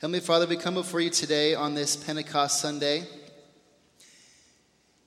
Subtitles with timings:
[0.00, 3.02] Heavenly Father, we come before you today on this Pentecost Sunday.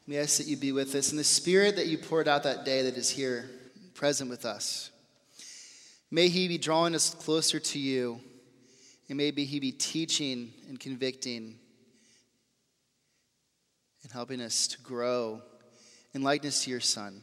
[0.05, 2.65] We ask that you be with us in the spirit that you poured out that
[2.65, 3.49] day that is here,
[3.93, 4.91] present with us.
[6.11, 8.19] May he be drawing us closer to you,
[9.07, 11.55] and maybe he be teaching and convicting
[14.03, 15.41] and helping us to grow
[16.13, 17.21] in likeness to your Son.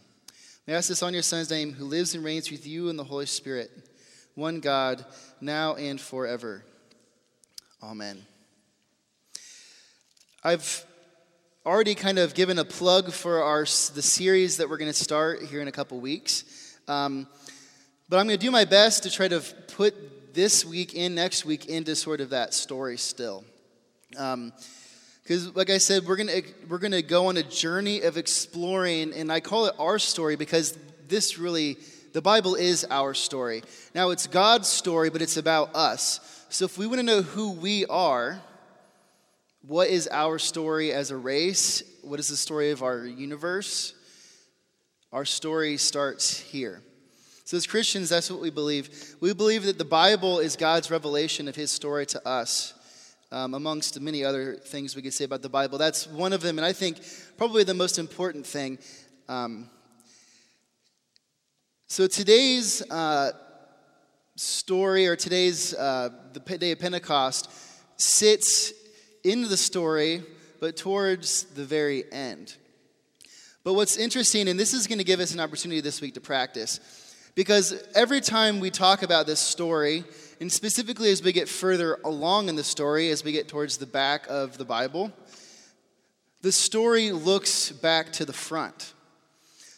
[0.66, 3.04] We ask this on your Son's name, who lives and reigns with you in the
[3.04, 3.70] Holy Spirit,
[4.34, 5.04] one God,
[5.42, 6.64] now and forever.
[7.80, 8.26] Amen.
[10.42, 10.84] I've
[11.64, 15.44] already kind of given a plug for our the series that we're going to start
[15.44, 17.28] here in a couple weeks, um,
[18.08, 19.40] but I'm going to do my best to try to
[19.76, 23.44] put this week and next week into sort of that story still.
[24.10, 29.12] Because, um, like I said, we're gonna we're gonna go on a journey of exploring,
[29.14, 31.76] and I call it our story because this really
[32.12, 33.62] the Bible is our story.
[33.94, 36.37] Now it's God's story, but it's about us.
[36.50, 38.40] So, if we want to know who we are,
[39.60, 41.82] what is our story as a race?
[42.02, 43.92] What is the story of our universe?
[45.12, 46.80] Our story starts here.
[47.44, 48.88] So, as Christians, that's what we believe.
[49.20, 52.72] We believe that the Bible is God's revelation of His story to us,
[53.30, 55.76] um, amongst many other things we could say about the Bible.
[55.76, 56.96] That's one of them, and I think
[57.36, 58.78] probably the most important thing.
[59.28, 59.68] Um,
[61.88, 62.80] so, today's.
[62.90, 63.32] Uh,
[64.38, 66.10] story or today's uh,
[66.46, 67.50] the day of Pentecost
[67.96, 68.72] sits
[69.24, 70.22] in the story,
[70.60, 72.54] but towards the very end.
[73.64, 76.20] But what's interesting, and this is going to give us an opportunity this week to
[76.20, 76.80] practice,
[77.34, 80.04] because every time we talk about this story,
[80.40, 83.86] and specifically as we get further along in the story, as we get towards the
[83.86, 85.12] back of the Bible,
[86.40, 88.94] the story looks back to the front.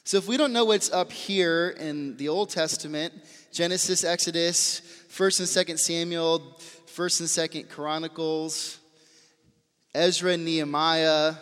[0.05, 3.15] So if we don't know what's up here in the Old Testament,
[3.53, 8.79] Genesis, Exodus, 1st and 2nd Samuel, 1st and 2nd Chronicles,
[9.95, 11.35] Ezra, Nehemiah,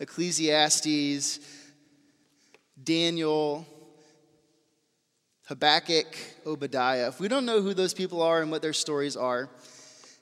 [0.00, 1.38] Ecclesiastes,
[2.82, 3.66] Daniel,
[5.46, 7.08] Habakkuk, Obadiah.
[7.08, 9.48] If we don't know who those people are and what their stories are,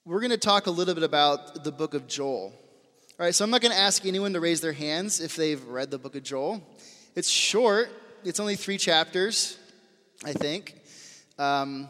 [0.06, 2.54] We're going to talk a little bit about the book of Joel.
[3.20, 5.60] All right, so I'm not going to ask anyone to raise their hands if they've
[5.64, 6.62] read the book of Joel.
[7.16, 7.90] It's short,
[8.22, 9.58] it's only three chapters,
[10.24, 10.76] I think.
[11.36, 11.88] Um,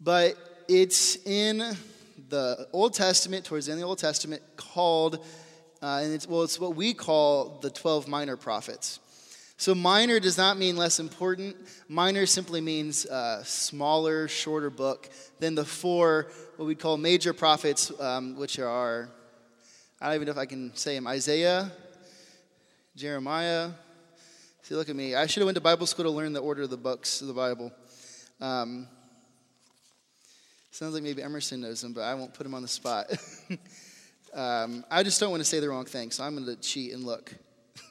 [0.00, 0.34] but
[0.66, 1.58] it's in
[2.28, 5.24] the Old Testament, towards the end of the Old Testament, called,
[5.80, 8.98] uh, and it's, well, it's what we call the 12 minor prophets.
[9.56, 11.54] So, minor does not mean less important.
[11.88, 15.08] Minor simply means a smaller, shorter book
[15.38, 16.26] than the four,
[16.56, 19.10] what we call major prophets, um, which are
[19.98, 21.06] I don't even know if I can say them.
[21.06, 21.72] Isaiah,
[22.94, 23.70] Jeremiah.
[24.60, 25.14] See, look at me.
[25.14, 27.28] I should have went to Bible school to learn the order of the books of
[27.28, 27.72] the Bible.
[28.38, 28.88] Um,
[30.70, 33.06] sounds like maybe Emerson knows them, but I won't put him on the spot.
[34.34, 36.92] um, I just don't want to say the wrong thing, so I'm going to cheat
[36.92, 37.32] and look.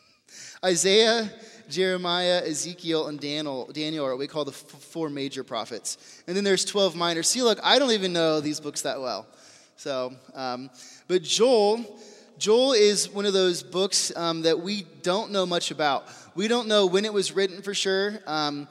[0.63, 1.27] Isaiah,
[1.71, 6.21] Jeremiah, Ezekiel, and Daniel, Daniel are what we call the f- four major prophets.
[6.27, 7.23] And then there's 12 minor.
[7.23, 9.25] See, look, I don't even know these books that well.
[9.77, 10.69] So, um,
[11.07, 11.99] but Joel,
[12.37, 16.07] Joel is one of those books um, that we don't know much about.
[16.33, 18.19] We don't know when it was written for sure.
[18.25, 18.69] Um,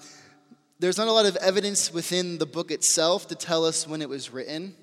[0.81, 4.09] there's not a lot of evidence within the book itself to tell us when it
[4.09, 4.75] was written.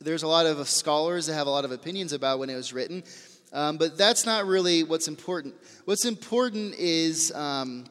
[0.00, 2.72] There's a lot of scholars that have a lot of opinions about when it was
[2.72, 3.04] written,
[3.52, 5.54] um, but that's not really what's important.
[5.84, 7.84] What's important is um,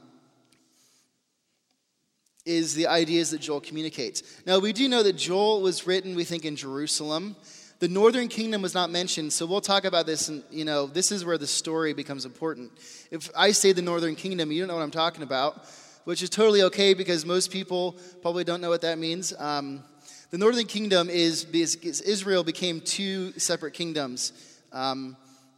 [2.45, 4.23] is the ideas that Joel communicates.
[4.45, 7.35] Now, we do know that Joel was written, we think, in Jerusalem.
[7.79, 10.29] The northern kingdom was not mentioned, so we'll talk about this.
[10.29, 12.71] And, you know, this is where the story becomes important.
[13.11, 15.65] If I say the northern kingdom, you don't know what I'm talking about,
[16.03, 19.33] which is totally okay because most people probably don't know what that means.
[19.37, 19.83] Um,
[20.31, 24.33] the northern kingdom is, is Israel became two separate kingdoms
[24.71, 25.15] um,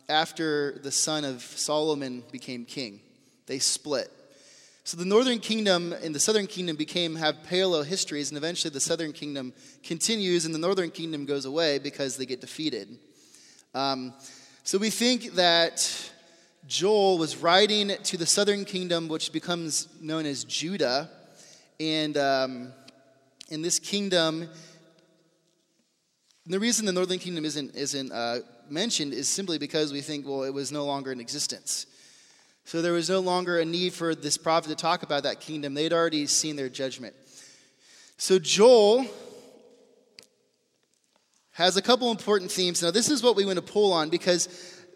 [0.10, 3.00] after the son of Solomon became king.
[3.48, 4.12] They split.
[4.86, 8.80] So the northern kingdom and the southern kingdom became have parallel histories, and eventually the
[8.80, 9.52] southern kingdom
[9.82, 13.00] continues, and the northern kingdom goes away because they get defeated.
[13.74, 14.14] Um,
[14.64, 16.12] so we think that
[16.68, 21.10] Joel was writing to the southern kingdom, which becomes known as Judah,
[21.80, 22.72] and um,
[23.50, 24.48] in this kingdom,
[26.46, 30.44] the reason the northern kingdom isn't, isn't uh, mentioned is simply because we think, well,
[30.44, 31.88] it was no longer in existence.
[32.66, 35.76] So there was no longer a need for this prophet to talk about that kingdom.
[35.76, 37.16] They'd already seen their judgment.
[38.18, 39.06] So Joel
[41.52, 42.82] has a couple important themes.
[42.82, 44.50] Now, this is what we want to pull on because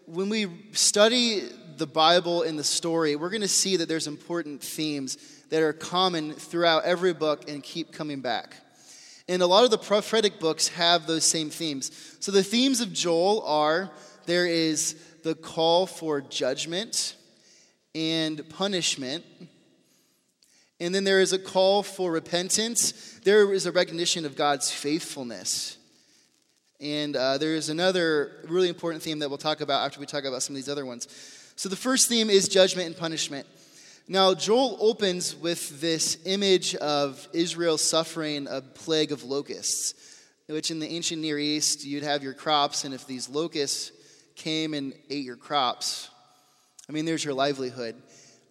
[0.06, 4.62] when we study the Bible and the story, we're going to see that there's important
[4.62, 5.16] themes
[5.50, 8.56] that are common throughout every book and keep coming back.
[9.28, 11.92] And a lot of the prophetic books have those same themes.
[12.18, 13.92] So the themes of Joel are
[14.26, 17.14] there is the call for judgment
[17.94, 19.24] and punishment.
[20.78, 23.18] And then there is a call for repentance.
[23.24, 25.76] There is a recognition of God's faithfulness.
[26.80, 30.24] And uh, there is another really important theme that we'll talk about after we talk
[30.24, 31.06] about some of these other ones.
[31.56, 33.46] So the first theme is judgment and punishment.
[34.08, 39.94] Now, Joel opens with this image of Israel suffering a plague of locusts,
[40.48, 43.92] which in the ancient Near East, you'd have your crops, and if these locusts
[44.34, 46.08] came and ate your crops,
[46.90, 47.94] I mean, there's your livelihood.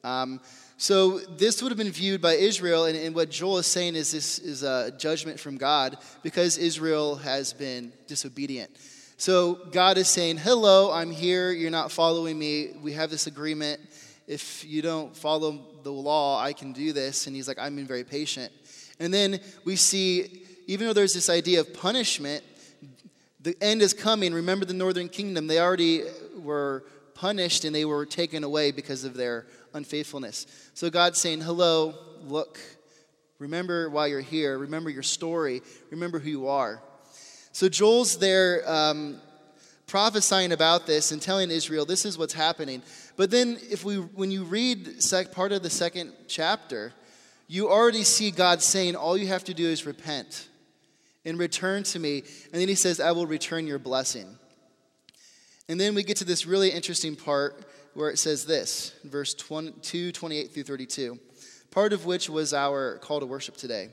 [0.01, 0.39] Um,
[0.77, 4.13] so this would have been viewed by Israel, and, and, what Joel is saying is
[4.13, 8.71] this is a judgment from God because Israel has been disobedient.
[9.17, 11.51] So God is saying, Hello, I'm here.
[11.51, 12.69] You're not following me.
[12.81, 13.81] We have this agreement
[14.25, 17.27] if you don't follow the law, I can do this.
[17.27, 18.53] And he's like, I'm being very patient.
[19.01, 22.43] And then we see, even though there's this idea of punishment,
[23.41, 24.33] the end is coming.
[24.33, 26.03] Remember the northern kingdom, they already
[26.37, 26.85] were
[27.19, 30.47] punished and they were taken away because of their unfaithfulness.
[30.73, 31.93] So God's saying, Hello,
[32.23, 32.57] look,
[33.39, 35.61] remember why you're here, remember your story,
[35.91, 36.81] remember who you are.
[37.51, 39.19] So Joel's there um,
[39.85, 42.81] prophesying about this and telling Israel, this is what's happening.
[43.17, 46.93] But then, if we, when you read sec, part of the second chapter,
[47.47, 50.47] you already see God saying, all you have to do is repent
[51.25, 52.19] and return to me.
[52.53, 54.37] And then he says, I will return your blessing.
[55.69, 57.63] And then we get to this really interesting part
[57.93, 61.19] where it says this, verse 22, 28 through 32,
[61.69, 63.89] part of which was our call to worship today.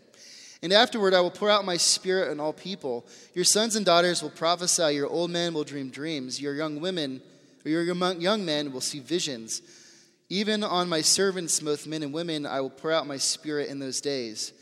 [0.62, 3.06] And afterward, I will pour out my spirit on all people.
[3.34, 4.94] Your sons and daughters will prophesy.
[4.94, 6.40] Your old men will dream dreams.
[6.40, 7.20] Your young women,
[7.62, 9.60] or your young men, will see visions.
[10.30, 13.80] Even on my servants, both men and women, I will pour out my spirit in
[13.80, 14.54] those days.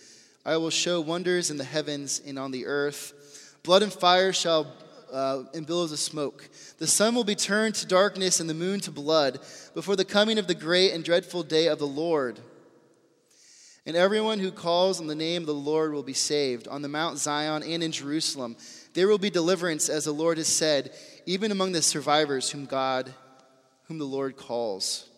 [0.44, 3.60] I will show wonders in the heavens and on the earth.
[3.62, 4.66] Blood and fire shall
[5.14, 6.48] uh, and billows of smoke.
[6.78, 9.38] The sun will be turned to darkness and the moon to blood
[9.72, 12.40] before the coming of the great and dreadful day of the Lord.
[13.86, 16.66] And everyone who calls on the name of the Lord will be saved.
[16.68, 18.56] On the Mount Zion and in Jerusalem,
[18.94, 20.92] there will be deliverance, as the Lord has said,
[21.26, 23.12] even among the survivors whom God,
[23.84, 25.08] whom the Lord calls.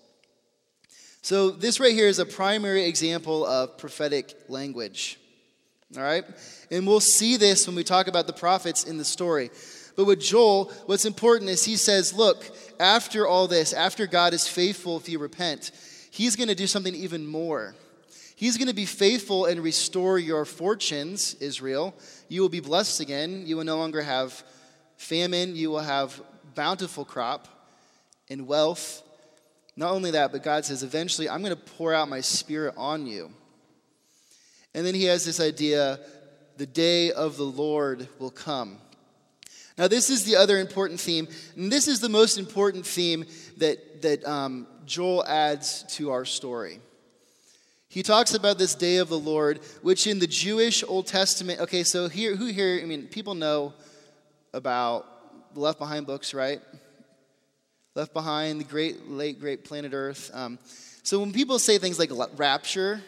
[1.22, 5.18] So, this right here is a primary example of prophetic language.
[5.96, 6.24] All right?
[6.70, 9.50] And we'll see this when we talk about the prophets in the story.
[9.96, 12.44] But with Joel, what's important is he says, look,
[12.78, 15.70] after all this, after God is faithful if you repent,
[16.10, 17.74] he's going to do something even more.
[18.36, 21.94] He's going to be faithful and restore your fortunes, Israel.
[22.28, 23.44] You will be blessed again.
[23.46, 24.44] You will no longer have
[24.98, 25.56] famine.
[25.56, 26.20] You will have
[26.54, 27.48] bountiful crop
[28.28, 29.02] and wealth.
[29.74, 33.06] Not only that, but God says, eventually, I'm going to pour out my spirit on
[33.06, 33.30] you.
[34.74, 35.98] And then he has this idea
[36.58, 38.78] the day of the Lord will come.
[39.78, 43.26] Now, this is the other important theme, and this is the most important theme
[43.58, 46.80] that, that um, Joel adds to our story.
[47.88, 51.82] He talks about this day of the Lord, which in the Jewish Old Testament, okay,
[51.82, 53.74] so here, who here, I mean, people know
[54.54, 56.60] about the Left Behind books, right?
[57.94, 60.30] Left Behind, the great, late, great planet Earth.
[60.32, 60.58] Um,
[61.02, 63.02] so when people say things like rapture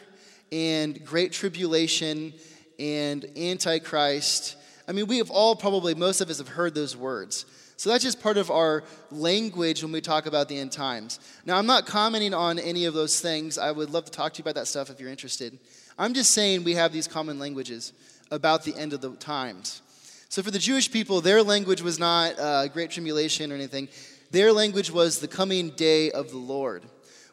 [0.53, 2.33] and great tribulation
[2.79, 4.57] and antichrist,
[4.89, 7.45] I mean, we have all probably, most of us have heard those words.
[7.77, 11.21] So that's just part of our language when we talk about the end times.
[11.45, 13.59] Now, I'm not commenting on any of those things.
[13.59, 15.57] I would love to talk to you about that stuff if you're interested.
[15.99, 17.93] I'm just saying we have these common languages
[18.31, 19.83] about the end of the times.
[20.31, 23.89] So for the Jewish people, their language was not uh, great tribulation or anything.
[24.31, 26.83] Their language was the coming day of the Lord.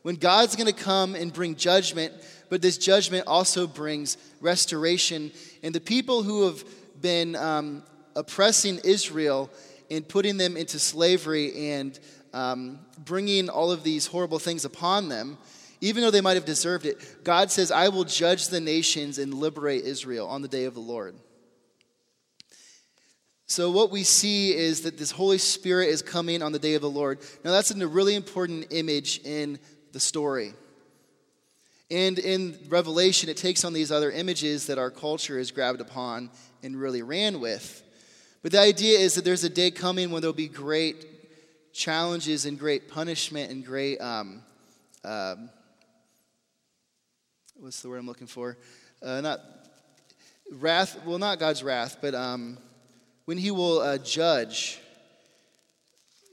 [0.04, 2.14] When God's going to come and bring judgment,
[2.50, 5.32] but this judgment also brings restoration.
[5.64, 6.64] And the people who have
[7.06, 7.84] been um,
[8.16, 9.52] oppressing Israel
[9.92, 12.00] and putting them into slavery and
[12.34, 15.38] um, bringing all of these horrible things upon them,
[15.82, 19.36] even though they might have deserved it, God says, I will judge the nations and
[19.36, 21.14] liberate Israel on the day of the Lord.
[23.46, 26.82] So, what we see is that this Holy Spirit is coming on the day of
[26.82, 27.20] the Lord.
[27.44, 29.60] Now, that's a really important image in
[29.92, 30.56] the story.
[31.92, 36.32] And in Revelation, it takes on these other images that our culture has grabbed upon
[36.64, 37.84] and really ran with.
[38.42, 41.06] But the idea is that there's a day coming when there'll be great
[41.74, 44.42] challenges and great punishment and great, um,
[45.04, 45.50] um,
[47.56, 48.58] what's the word I'm looking for?
[49.04, 49.42] Uh, not
[50.54, 52.58] wrath, well, not God's wrath, but um,
[53.26, 54.80] when He will uh, judge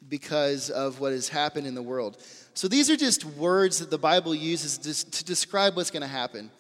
[0.09, 2.19] because of what has happened in the world.
[2.55, 6.51] So these are just words that the Bible uses to describe what's going to happen.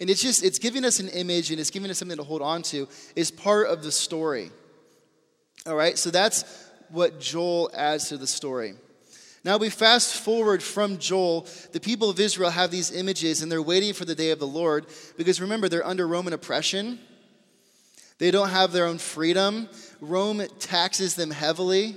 [0.00, 2.42] And it's just, it's giving us an image and it's giving us something to hold
[2.42, 4.50] on to, is part of the story.
[5.66, 6.44] All right, so that's
[6.88, 8.74] what Joel adds to the story.
[9.44, 11.46] Now we fast forward from Joel.
[11.72, 14.46] The people of Israel have these images and they're waiting for the day of the
[14.46, 16.98] Lord because remember, they're under Roman oppression.
[18.18, 19.68] They don't have their own freedom.
[20.00, 21.96] Rome taxes them heavily.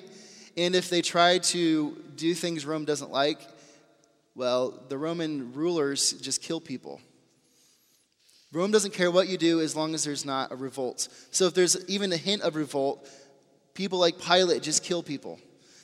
[0.58, 3.40] And if they try to do things Rome doesn't like,
[4.36, 7.02] well, the Roman rulers just kill people.
[8.52, 11.10] Rome doesn't care what you do as long as there's not a revolt.
[11.32, 13.10] So if there's even a hint of revolt,
[13.74, 15.40] people like Pilate just kill people.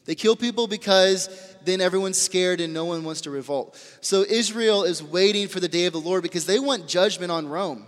[0.06, 1.30] They kill people because
[1.64, 3.78] then everyone's scared and no one wants to revolt.
[4.02, 7.48] So Israel is waiting for the day of the Lord because they want judgment on
[7.48, 7.86] Rome.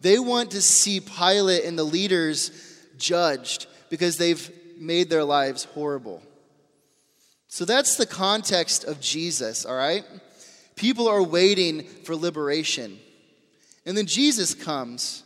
[0.00, 2.52] They want to see Pilate and the leaders
[2.96, 6.22] judged because they've made their lives horrible.
[7.48, 10.04] So that's the context of Jesus, all right?
[10.76, 12.98] People are waiting for liberation.
[13.86, 15.24] And then Jesus comes.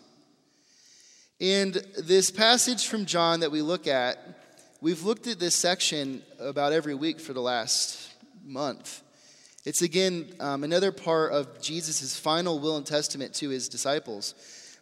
[1.41, 4.19] And this passage from John that we look at,
[4.81, 8.13] we've looked at this section about every week for the last
[8.45, 9.03] month.
[9.65, 14.35] It's again um, another part of Jesus' final will and testament to his disciples,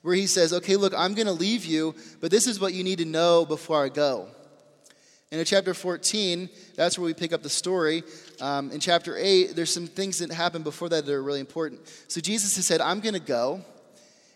[0.02, 2.84] where he says, Okay, look, I'm going to leave you, but this is what you
[2.84, 4.28] need to know before I go.
[5.32, 8.02] In chapter 14, that's where we pick up the story.
[8.40, 11.80] Um, in chapter 8, there's some things that happen before that that are really important.
[12.08, 13.60] So Jesus has said, I'm going to go.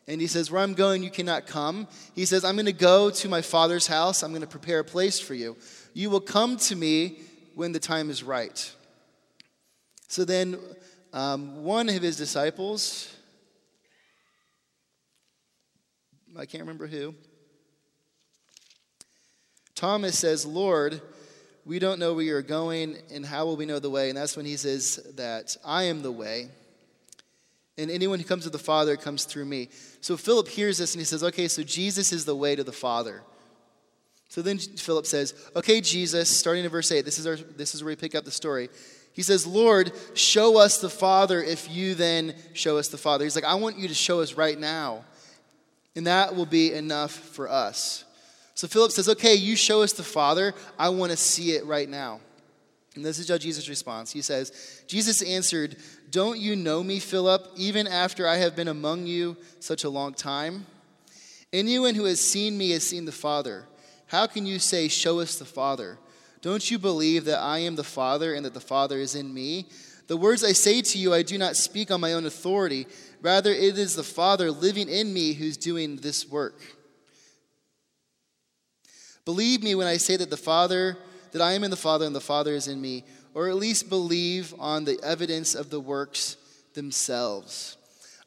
[0.06, 1.88] And he says, Where I'm going, you cannot come.
[2.14, 4.22] He says, I'm going to go to my father's house.
[4.22, 5.56] I'm going to prepare a place for you.
[5.94, 7.18] You will come to me
[7.56, 8.72] when the time is right.
[10.06, 10.58] So then,
[11.12, 13.12] um, one of his disciples,
[16.38, 17.14] I can't remember who,
[19.74, 21.00] Thomas says, Lord,
[21.64, 24.08] we don't know where you're going, and how will we know the way?
[24.08, 26.48] And that's when he says that I am the way.
[27.76, 29.68] And anyone who comes to the Father comes through me.
[30.00, 32.72] So Philip hears this and he says, Okay, so Jesus is the way to the
[32.72, 33.22] Father.
[34.28, 37.82] So then Philip says, Okay, Jesus, starting in verse 8, this is, our, this is
[37.82, 38.68] where we pick up the story.
[39.12, 43.24] He says, Lord, show us the Father if you then show us the Father.
[43.24, 45.04] He's like, I want you to show us right now.
[45.96, 48.04] And that will be enough for us.
[48.54, 50.54] So Philip says, Okay, you show us the Father.
[50.78, 52.20] I want to see it right now.
[52.94, 54.12] And this is how Jesus responds.
[54.12, 55.76] He says, Jesus answered,
[56.10, 60.14] Don't you know me, Philip, even after I have been among you such a long
[60.14, 60.66] time?
[61.52, 63.64] Anyone who has seen me has seen the Father.
[64.06, 65.98] How can you say, Show us the Father?
[66.40, 69.66] Don't you believe that I am the Father and that the Father is in me?
[70.06, 72.86] The words I say to you, I do not speak on my own authority.
[73.22, 76.60] Rather, it is the Father living in me who's doing this work.
[79.24, 80.96] Believe me when I say that the Father,
[81.32, 83.88] that I am in the Father and the Father is in me, or at least
[83.88, 86.36] believe on the evidence of the works
[86.74, 87.76] themselves.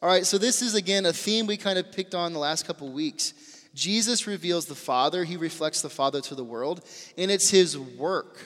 [0.02, 2.66] All right, so this is again a theme we kind of picked on the last
[2.66, 3.34] couple weeks.
[3.74, 6.84] Jesus reveals the Father, he reflects the Father to the world,
[7.16, 8.38] and it's his work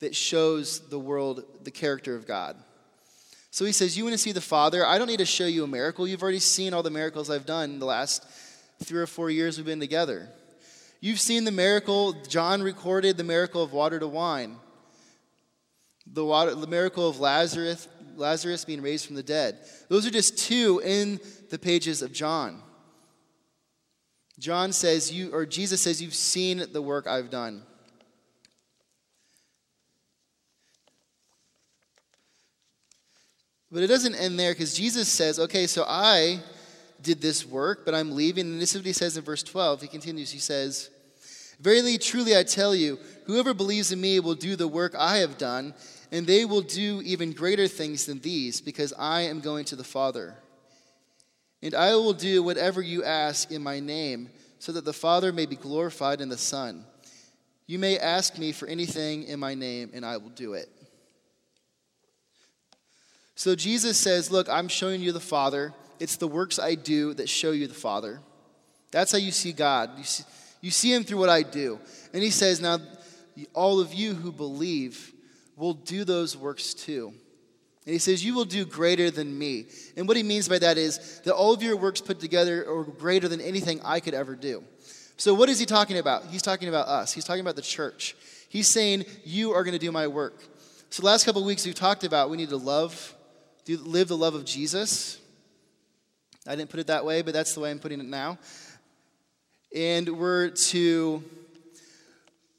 [0.00, 2.56] that shows the world the character of God.
[3.50, 4.84] So he says, You want to see the Father?
[4.84, 6.08] I don't need to show you a miracle.
[6.08, 8.24] You've already seen all the miracles I've done in the last
[8.82, 10.28] three or four years we've been together.
[11.04, 14.54] You've seen the miracle, John recorded the miracle of water to wine,
[16.06, 19.58] the, water, the miracle of Lazarus, Lazarus being raised from the dead.
[19.88, 21.18] Those are just two in
[21.50, 22.62] the pages of John.
[24.38, 27.64] John says, you, or Jesus says, You've seen the work I've done.
[33.72, 36.40] But it doesn't end there because Jesus says, Okay, so I
[37.02, 38.46] did this work, but I'm leaving.
[38.46, 39.82] And this is what he says in verse 12.
[39.82, 40.90] He continues, he says,
[41.60, 45.38] Verily, truly, I tell you, whoever believes in me will do the work I have
[45.38, 45.74] done,
[46.10, 49.84] and they will do even greater things than these, because I am going to the
[49.84, 50.34] Father.
[51.62, 55.46] And I will do whatever you ask in my name, so that the Father may
[55.46, 56.84] be glorified in the Son.
[57.66, 60.68] You may ask me for anything in my name, and I will do it.
[63.36, 65.74] So Jesus says, Look, I'm showing you the Father.
[66.02, 68.18] It's the works I do that show you the Father.
[68.90, 69.90] That's how you see God.
[69.96, 70.24] You see,
[70.60, 71.78] you see Him through what I do.
[72.12, 72.78] And He says, Now,
[73.54, 75.12] all of you who believe
[75.56, 77.14] will do those works too.
[77.86, 79.66] And he says, You will do greater than me.
[79.96, 82.82] And what he means by that is that all of your works put together are
[82.82, 84.64] greater than anything I could ever do.
[85.16, 86.26] So, what is he talking about?
[86.26, 88.16] He's talking about us, he's talking about the church.
[88.48, 90.42] He's saying, You are going to do my work.
[90.90, 93.14] So, the last couple weeks we've talked about we need to love,
[93.68, 95.21] live the love of Jesus.
[96.46, 98.38] I didn't put it that way, but that's the way I'm putting it now.
[99.74, 101.22] And we're to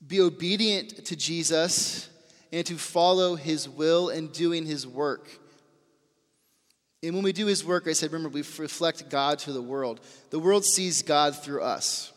[0.06, 2.10] be obedient to Jesus
[2.52, 5.28] and to follow his will and doing his work.
[7.02, 10.00] And when we do his work, I said, remember, we reflect God to the world.
[10.30, 12.13] The world sees God through us.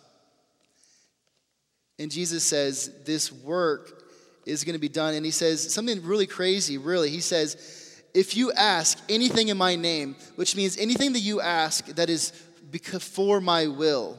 [1.99, 4.05] And Jesus says, this work
[4.45, 5.15] is going to be done.
[5.15, 7.11] And he says something really crazy, really.
[7.11, 7.86] He says,
[8.17, 12.31] if you ask anything in my name, which means anything that you ask that is
[12.99, 14.19] for my will,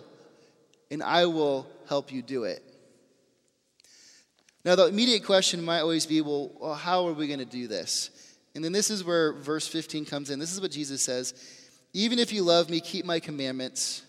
[0.91, 2.63] and I will help you do it.
[4.63, 7.67] Now, the immediate question might always be well, well how are we going to do
[7.67, 8.11] this?
[8.53, 10.37] And then this is where verse 15 comes in.
[10.37, 11.33] This is what Jesus says
[11.93, 14.03] Even if you love me, keep my commandments.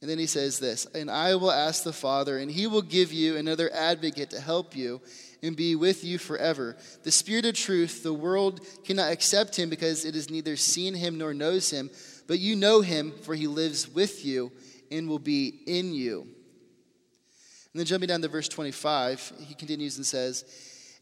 [0.00, 3.12] And then he says this And I will ask the Father, and he will give
[3.12, 5.00] you another advocate to help you
[5.42, 6.76] and be with you forever.
[7.04, 11.18] The Spirit of truth, the world cannot accept him because it has neither seen him
[11.18, 11.90] nor knows him,
[12.26, 14.52] but you know him, for he lives with you
[14.90, 16.22] and will be in you.
[17.72, 20.44] And then jumping down to verse 25, he continues and says,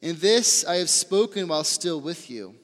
[0.03, 2.55] In this I have spoken while still with you.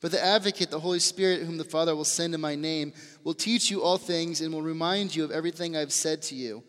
[0.00, 3.32] But the advocate, the Holy Spirit, whom the Father will send in my name, will
[3.32, 6.62] teach you all things and will remind you of everything I've said to you.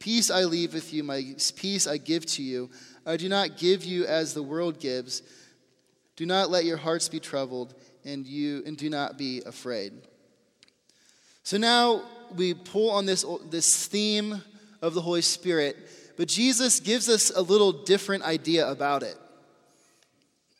[0.00, 1.22] Peace I leave with you, my
[1.54, 2.70] peace I give to you.
[3.06, 5.22] I do not give you as the world gives.
[6.16, 9.92] Do not let your hearts be troubled, and you and do not be afraid.
[11.42, 12.02] So now
[12.36, 14.42] we pull on this, this theme
[14.82, 15.76] of the Holy Spirit,
[16.16, 19.16] but Jesus gives us a little different idea about it.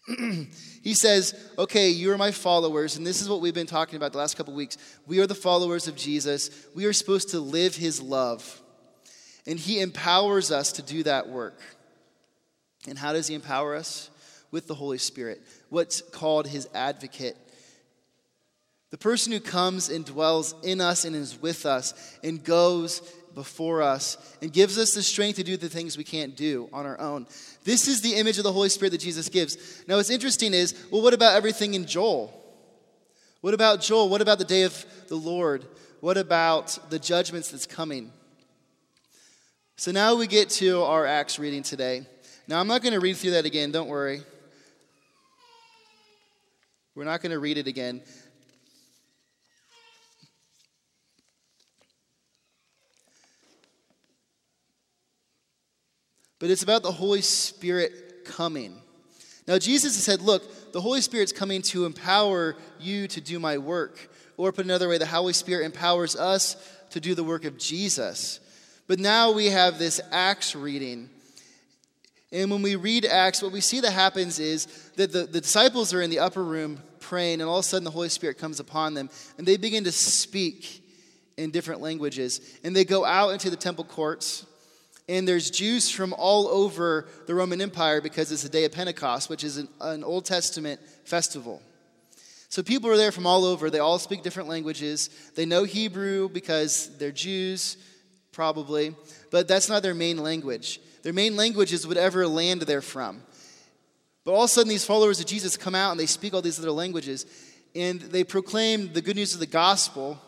[0.82, 4.12] he says, Okay, you are my followers, and this is what we've been talking about
[4.12, 4.78] the last couple weeks.
[5.06, 6.50] We are the followers of Jesus.
[6.74, 8.60] We are supposed to live his love,
[9.46, 11.60] and he empowers us to do that work.
[12.88, 14.10] And how does he empower us?
[14.50, 17.36] With the Holy Spirit, what's called his advocate.
[18.90, 23.00] The person who comes and dwells in us and is with us and goes
[23.34, 26.84] before us and gives us the strength to do the things we can't do on
[26.84, 27.28] our own.
[27.62, 29.84] This is the image of the Holy Spirit that Jesus gives.
[29.86, 32.36] Now, what's interesting is well, what about everything in Joel?
[33.40, 34.08] What about Joel?
[34.08, 35.64] What about the day of the Lord?
[36.00, 38.10] What about the judgments that's coming?
[39.76, 42.04] So now we get to our Acts reading today.
[42.50, 44.22] Now, I'm not going to read through that again, don't worry.
[46.96, 48.02] We're not going to read it again.
[56.40, 58.74] but it's about the Holy Spirit coming.
[59.46, 64.10] Now, Jesus said, Look, the Holy Spirit's coming to empower you to do my work.
[64.36, 66.56] Or, put another way, the Holy Spirit empowers us
[66.90, 68.40] to do the work of Jesus.
[68.88, 71.10] But now we have this Acts reading.
[72.32, 74.66] And when we read Acts, what we see that happens is
[74.96, 77.84] that the, the disciples are in the upper room praying, and all of a sudden
[77.84, 80.84] the Holy Spirit comes upon them, and they begin to speak
[81.36, 82.40] in different languages.
[82.62, 84.46] And they go out into the temple courts
[85.10, 89.28] and there's Jews from all over the Roman Empire because it's the day of Pentecost,
[89.28, 91.60] which is an, an, Old Testament festival.
[92.48, 93.70] So people are there from all over.
[93.70, 95.10] They all speak different languages.
[95.34, 97.76] They know Hebrew because they're Jews,
[98.30, 98.94] probably,
[99.32, 100.80] but that's not their main language.
[101.02, 103.22] Their main language is whatever land they're from.
[104.24, 106.42] But all of a sudden, these followers of Jesus come out and they speak all
[106.42, 107.26] these other languages,
[107.74, 110.18] and they proclaim the good news of the gospel,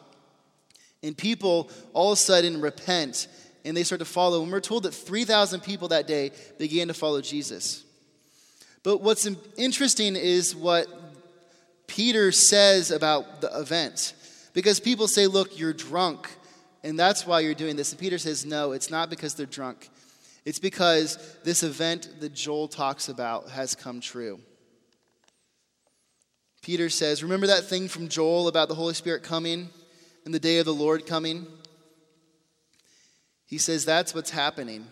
[1.03, 3.29] and people all of a sudden repent
[3.65, 4.43] and they start to follow.
[4.43, 7.85] And we're told that 3,000 people that day began to follow Jesus.
[8.83, 10.89] But what's interesting is what
[11.87, 14.15] Peter says about the event.
[14.53, 16.29] Because people say, look, you're drunk,
[16.83, 17.93] and that's why you're doing this.
[17.93, 19.89] And Peter says, no, it's not because they're drunk.
[20.45, 24.41] It's because this event that Joel talks about has come true.
[26.63, 29.69] Peter says, Remember that thing from Joel about the Holy Spirit coming
[30.25, 31.47] and the day of the Lord coming?
[33.47, 34.87] He says that's what's happening.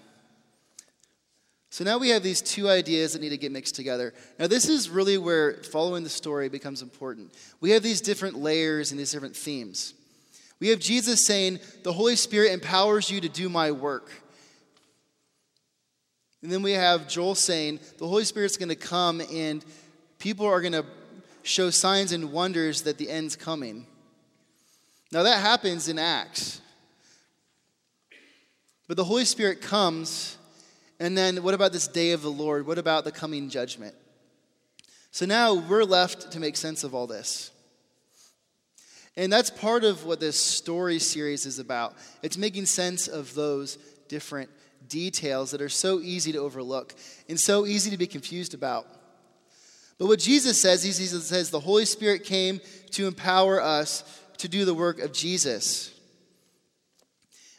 [1.70, 4.12] So now we have these two ideas that need to get mixed together.
[4.40, 7.32] Now, this is really where following the story becomes important.
[7.60, 9.94] We have these different layers and these different themes.
[10.58, 14.10] We have Jesus saying, The Holy Spirit empowers you to do my work.
[16.42, 19.64] And then we have Joel saying, The Holy Spirit's going to come and
[20.18, 20.86] people are going to
[21.42, 23.86] show signs and wonders that the end's coming.
[25.12, 26.60] Now, that happens in Acts.
[28.86, 30.38] But the Holy Spirit comes
[31.00, 32.66] and then what about this day of the Lord?
[32.66, 33.94] What about the coming judgment?
[35.10, 37.50] So now we're left to make sense of all this.
[39.16, 41.94] And that's part of what this story series is about.
[42.22, 43.76] It's making sense of those
[44.08, 44.50] different
[44.90, 46.94] details that are so easy to overlook
[47.28, 48.86] and so easy to be confused about.
[49.98, 54.04] But what Jesus says, he says the Holy Spirit came to empower us
[54.38, 55.92] to do the work of Jesus.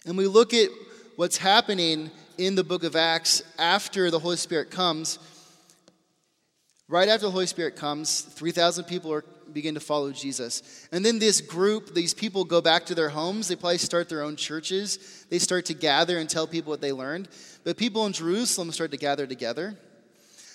[0.06, 0.70] And we look at
[1.16, 5.20] what's happening in the book of Acts after the Holy Spirit comes.
[6.88, 10.88] Right after the Holy Spirit comes, 3,000 people are, begin to follow Jesus.
[10.92, 13.48] And then this group, these people go back to their homes.
[13.48, 15.26] They probably start their own churches.
[15.30, 17.28] They start to gather and tell people what they learned.
[17.64, 19.78] But people in Jerusalem start to gather together.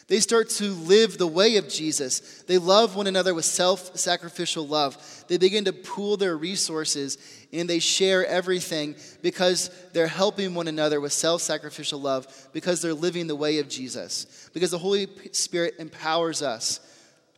[0.09, 2.43] They start to live the way of Jesus.
[2.47, 4.97] They love one another with self sacrificial love.
[5.27, 7.19] They begin to pool their resources
[7.53, 12.95] and they share everything because they're helping one another with self sacrificial love, because they're
[12.95, 14.49] living the way of Jesus.
[14.55, 16.79] Because the Holy Spirit empowers us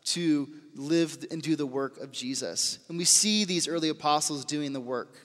[0.05, 0.47] to
[0.79, 2.79] live and do the work of Jesus.
[2.87, 5.17] And we see these early apostles doing the work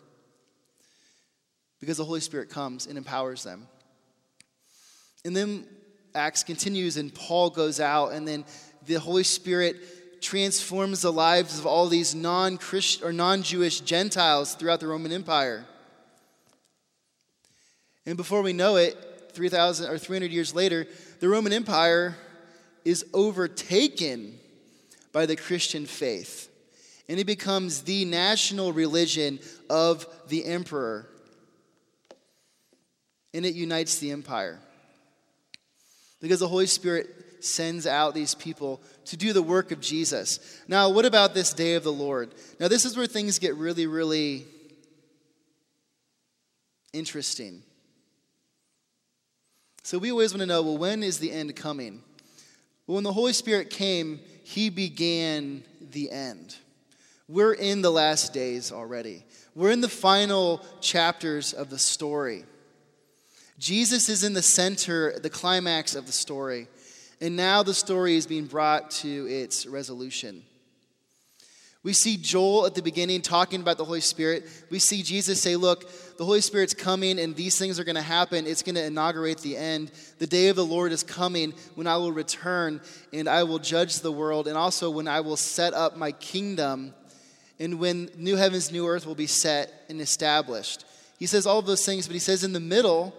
[1.79, 3.69] because the Holy Spirit comes and empowers them.
[5.25, 5.67] And then
[6.15, 8.45] Acts continues and Paul goes out, and then
[8.87, 14.55] the Holy Spirit transforms the lives of all these non Christian or non Jewish Gentiles
[14.55, 15.65] throughout the Roman Empire.
[18.07, 18.97] And before we know it,
[19.33, 20.87] 3,000 or 300 years later,
[21.21, 22.17] the Roman Empire
[22.85, 24.39] is overtaken
[25.15, 26.51] by the Christian faith.
[27.09, 29.39] And it becomes the national religion
[29.71, 31.09] of the emperor.
[33.33, 34.59] And it unites the empire
[36.21, 37.09] because the Holy Spirit
[37.41, 40.63] sends out these people to do the work of Jesus.
[40.67, 42.35] Now, what about this day of the Lord?
[42.59, 44.47] Now, this is where things get really, really
[46.93, 47.63] interesting.
[49.83, 52.03] So, we always want to know well, when is the end coming?
[52.87, 56.57] Well, when the Holy Spirit came, He began the end.
[57.29, 62.45] We're in the last days already, we're in the final chapters of the story.
[63.59, 66.69] Jesus is in the center, the climax of the story.
[67.21, 70.43] And now the story is being brought to its resolution.
[71.85, 74.49] We see Joel at the beginning talking about the Holy Spirit.
[74.71, 78.03] We see Jesus say, Look, the Holy Spirit's coming and these things are going to
[78.03, 78.47] happen.
[78.47, 79.93] It's going to inaugurate the end.
[80.19, 82.81] The day of the Lord is coming when I will return
[83.13, 86.95] and I will judge the world, and also when I will set up my kingdom
[87.61, 90.85] and when new heavens, new earth will be set and established.
[91.19, 93.15] He says all those things, but he says in the middle,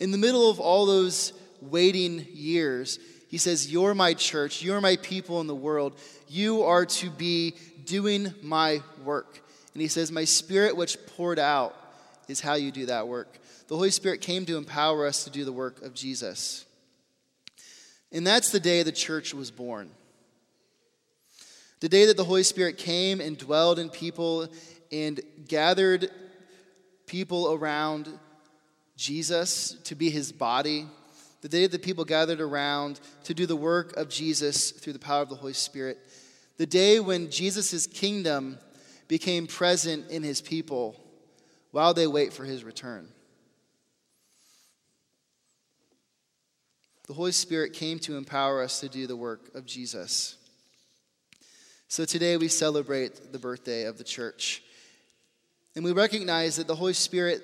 [0.00, 2.98] in the middle of all those waiting years,
[3.32, 5.98] he says, You're my church, you're my people in the world.
[6.28, 7.54] You are to be
[7.86, 9.40] doing my work.
[9.72, 11.74] And he says, My spirit, which poured out,
[12.28, 13.38] is how you do that work.
[13.68, 16.66] The Holy Spirit came to empower us to do the work of Jesus.
[18.12, 19.90] And that's the day the church was born.
[21.80, 24.46] The day that the Holy Spirit came and dwelled in people
[24.92, 25.18] and
[25.48, 26.10] gathered
[27.06, 28.10] people around
[28.98, 30.86] Jesus to be his body,
[31.42, 34.98] the day that the people gathered around to do the work of Jesus through the
[34.98, 35.98] power of the Holy Spirit,
[36.56, 38.58] the day when Jesus' kingdom
[39.08, 40.98] became present in his people
[41.72, 43.08] while they wait for his return.
[47.08, 50.36] The Holy Spirit came to empower us to do the work of Jesus.
[51.88, 54.62] So today we celebrate the birthday of the church.
[55.74, 57.42] And we recognize that the Holy Spirit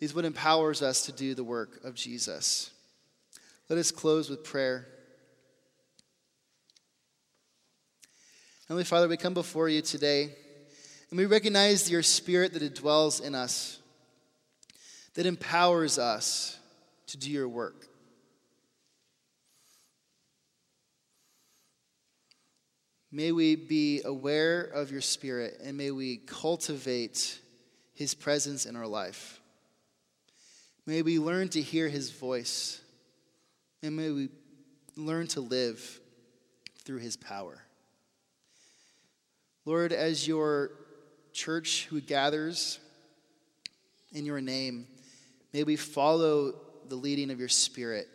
[0.00, 2.70] is what empowers us to do the work of Jesus.
[3.70, 4.84] Let us close with prayer.
[8.66, 10.34] Heavenly Father, we come before you today
[11.08, 13.78] and we recognize your spirit that dwells in us,
[15.14, 16.58] that empowers us
[17.06, 17.86] to do your work.
[23.12, 27.38] May we be aware of your spirit and may we cultivate
[27.94, 29.40] his presence in our life.
[30.86, 32.82] May we learn to hear his voice,
[33.82, 34.28] and may we
[34.96, 36.00] learn to live
[36.84, 37.62] through his power.
[39.64, 40.72] Lord, as your
[41.32, 42.78] church who gathers
[44.12, 44.86] in your name,
[45.52, 46.54] may we follow
[46.88, 48.08] the leading of your spirit.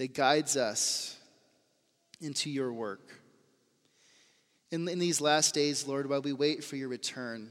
[0.00, 1.14] that guides us
[2.22, 3.20] into your work.
[4.70, 7.50] In, in these last days, Lord, while we wait for your return,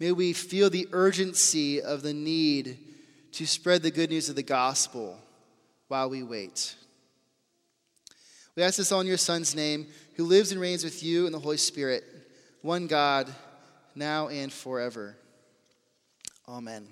[0.00, 2.76] may we feel the urgency of the need
[3.34, 5.18] to spread the good news of the gospel
[5.88, 6.76] while we wait.
[8.56, 11.32] We ask this all in your Son's name, who lives and reigns with you in
[11.32, 12.04] the Holy Spirit,
[12.62, 13.32] one God,
[13.96, 15.16] now and forever.
[16.48, 16.86] Amen.